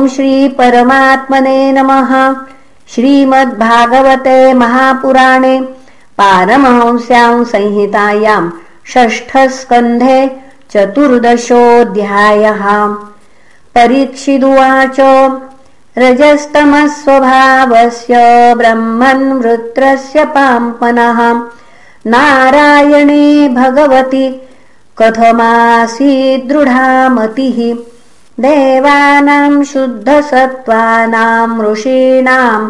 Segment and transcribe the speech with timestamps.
[0.00, 2.10] ॐ श्रीपरमात्मने नमः।
[2.94, 5.60] श्रीमद्भागवते महापुराणे
[6.18, 8.44] पारमहंस्यां संहितायां
[8.92, 10.16] षष्ठस्कन्धे
[10.72, 12.64] चतुर्दशोऽध्यायः।
[13.74, 14.98] परीक्षिदुवाच
[15.98, 16.54] रजस्तमस्वभावस्य
[18.56, 21.20] ब्रह्मन् वृत्रस्य पाम्पनः।
[22.06, 24.26] नारायणे भगवति
[24.98, 26.30] कथमासीदृढामतिः
[28.44, 32.60] देवानां शुद्धसत्त्वानां ऋषीणां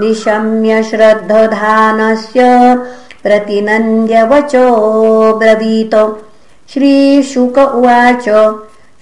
[0.01, 2.41] निशम्य श्रद्धधानस्य
[3.23, 4.67] प्रतिनन्द्यवचो
[5.39, 5.95] ब्रवीत।
[6.73, 8.27] श्रीशुक उवाच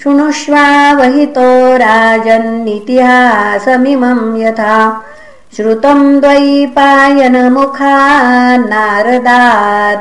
[0.03, 4.77] शृणुष्वावहितो राजन्नितिहासमिमम् यथा।
[5.57, 7.95] श्रुतम् द्वैपायनमुखा
[8.57, 9.41] नारदा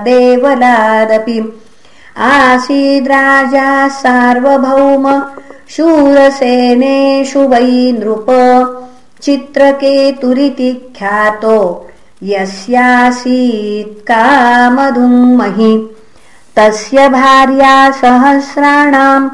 [0.08, 1.40] देवलादपि
[2.26, 5.06] आसीद्राजा सार्वभौम
[5.76, 8.30] शूरसेनेषु वै नृप
[9.24, 11.60] चित्रकेतुरिति ख्यातो
[12.32, 15.74] यस्यासीत् कामधुमहि
[16.58, 19.30] तस्य भार्या सहस्राणाम्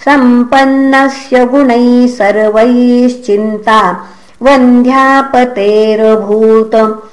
[0.06, 4.08] सम्पन्नस्य गुणैः सर्वैश्चिन्ता
[4.42, 7.04] वन्ध्यापतेरभूत।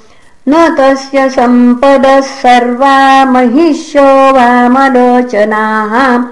[0.49, 6.23] न तस्य सम्पदः सर्वा महिष्यो वामलोचनाः।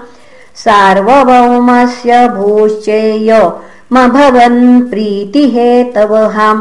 [0.54, 6.54] सार्वभौमस्य भूश्चेयमभवन् प्रीतिहेतवः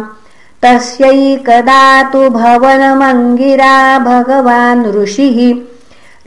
[0.63, 5.55] तस्यैकदा तु भवनमङ्गिरा भगवान् ऋषिः।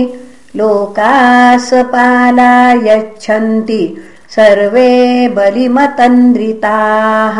[0.55, 3.97] लोकासपाला यच्छन्ति
[4.35, 7.37] सर्वे बलिमतन्द्रिताः।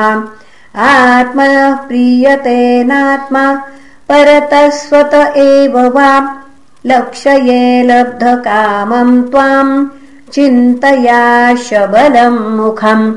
[0.90, 3.46] आत्मनः प्रीयतेनात्मा
[4.10, 6.12] परतस्वत एव वा
[6.86, 9.88] लक्षये लब्धकामम् त्वाम्
[10.34, 13.14] चिन्तया शबलम् मुखम्।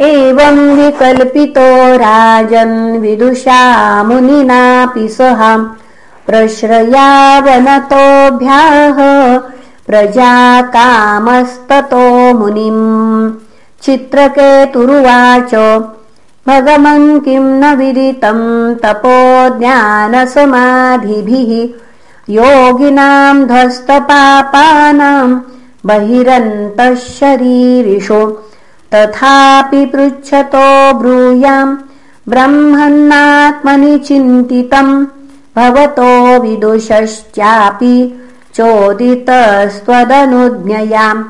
[0.00, 5.40] एवम् विकल्पितो राजन् विदुषा मुनिनापि सह
[6.26, 8.98] प्रश्रयावनतोऽभ्याह
[9.86, 12.04] प्रजाकामस्ततो
[12.38, 12.82] मुनिम्।
[13.84, 15.52] चित्रकेतुरुवाच
[16.48, 18.44] भगवन् किम् न विदितम्
[18.82, 19.16] तपो
[19.58, 21.50] ज्ञानसमाधिभिः
[22.36, 25.40] योगिनाम् ध्वस्तपापानाम्
[25.86, 28.20] बहिरन्तः शरीरिषु
[28.94, 30.68] तथापि पृच्छतो
[31.00, 31.76] ब्रूयाम्
[32.28, 34.94] ब्रह्मन्नात्मनि चिन्तितम्
[35.56, 41.24] भवतो विदुषश्चापि चोदितस्त्वदनुज्ञयाम्।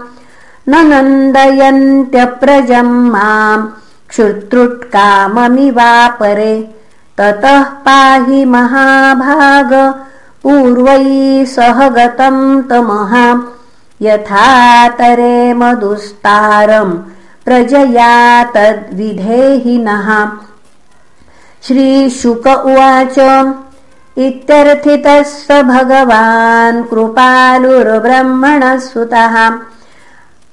[0.69, 3.67] न नन्दयन्त्यप्रजम् माम्
[4.09, 6.69] क्षुत्रुट्काममिवापरे
[7.17, 9.95] ततः पाहि महाभाग
[10.43, 13.37] पूर्वैः सह गतम् तमः
[14.05, 16.93] यथातरे मधुस्तारम्
[17.45, 20.09] प्रजया तद्विधेहि नः
[21.67, 23.19] श्रीशुक उवाच
[24.17, 29.51] इत्यर्थितः स भगवान् कृपालुर्ब्रह्मणः सुतः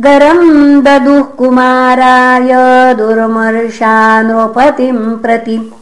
[0.00, 2.50] गरम् ददुः कुमाराय
[2.94, 5.72] दुर्मर्शानोपतिम् प्रति।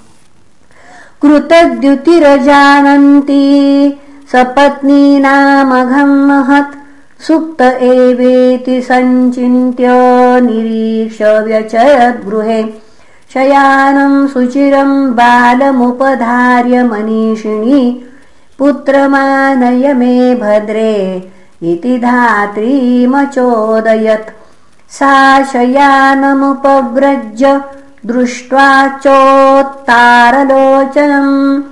[1.22, 4.00] कृतद्युतिरजानन्ती।
[4.32, 6.83] सपत्नीनामघम् महत्
[7.20, 9.86] सुप्त एवेति सञ्चिन्त्य
[10.40, 12.64] निरीक्ष व्यचयद्गृहे।
[13.34, 18.04] शयानम् सुचिरम् बालमुपधार्य मनीषिणी
[18.58, 21.30] पुत्रमानय मे भद्रे
[21.62, 24.30] इति धात्रीमचोदयत्।
[24.90, 27.60] सा शयानमुपव्रज्य
[28.06, 31.62] दृष्ट्वा चोत्तारलोचनम्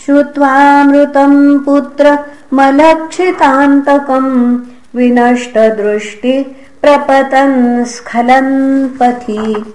[0.06, 2.06] श्रुत्वामृतम् पुत्र
[2.54, 4.34] मलक्षितान्तकम्
[4.96, 9.74] विनष्टदृष्टि प्रपतन् स्खलन् पथि।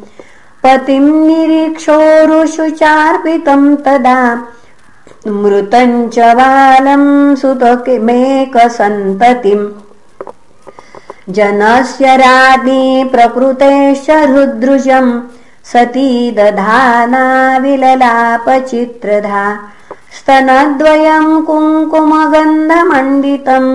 [0.62, 4.20] पतिम् निरीक्षोरुषुचार्पितम् तदा
[5.42, 9.66] मृतम् च बालम् सुतकिमेकसन्ततिम्
[11.36, 12.82] जनस्य राज्ञी
[13.12, 15.12] प्रकृतेश्च हृद्रुजम्
[15.72, 17.24] सती दधाना
[17.62, 19.44] विललापचित्रधा
[20.16, 23.70] स्तनद्वयम् कुङ्कुमगन्धमण्डितम्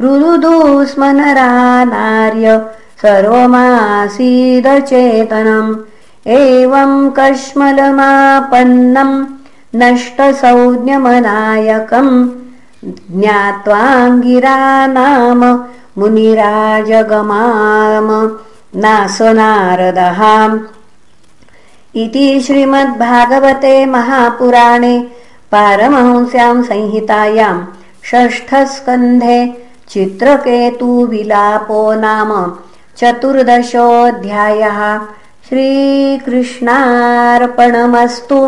[0.01, 2.67] रुदुदुस्मनरा नार्य
[3.07, 5.77] सर्वमासीदचेतनम्।
[6.27, 9.27] एवम् कश्मलमापन्नम्
[9.75, 12.29] नष्टसौज्ञमनायकम्।
[15.99, 18.39] मुनिराजगमाम।
[18.77, 20.59] नासनारदः
[21.97, 25.07] इति श्रीमद्भागवते महापुराणे
[25.53, 27.65] पारमहंस्याम् संहितायाम्
[28.05, 32.53] षष्ठस्कन्धे चित्रकेतुविलापो नाम
[32.99, 34.81] चतुर्दशोऽध्यायः
[35.49, 38.39] श्रीकृष्णार्पणमस्तु।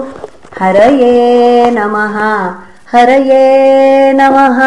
[0.61, 2.17] हरये नमः
[2.93, 4.59] हरये नमः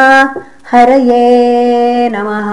[0.71, 2.49] हरये नमः